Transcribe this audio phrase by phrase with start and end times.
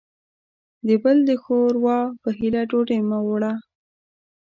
[0.87, 3.53] د بل د ښور وا په هيله ډوډۍ مه وړوه.